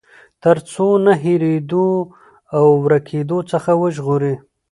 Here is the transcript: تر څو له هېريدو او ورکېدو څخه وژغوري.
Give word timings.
تر 0.43 0.57
څو 0.71 0.87
له 1.05 1.13
هېريدو 1.23 1.87
او 2.57 2.65
ورکېدو 2.83 3.39
څخه 3.51 3.71
وژغوري. 3.81 4.35